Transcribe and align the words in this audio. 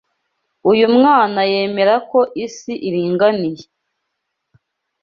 Uyu 0.71 0.87
mwana 0.95 1.39
yemera 1.51 1.95
ko 2.09 2.19
isi 2.45 2.73
iringaniye. 2.87 3.63